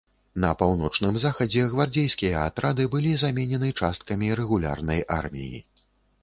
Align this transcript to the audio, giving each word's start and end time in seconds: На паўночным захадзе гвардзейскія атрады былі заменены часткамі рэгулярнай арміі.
На 0.43 0.49
паўночным 0.59 1.19
захадзе 1.23 1.65
гвардзейскія 1.73 2.39
атрады 2.47 2.87
былі 2.95 3.13
заменены 3.25 3.69
часткамі 3.79 4.31
рэгулярнай 4.41 5.05
арміі. 5.19 5.63